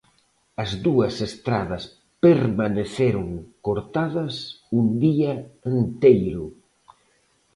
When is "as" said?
0.63-0.71